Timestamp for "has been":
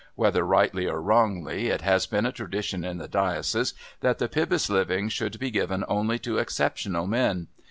1.81-2.25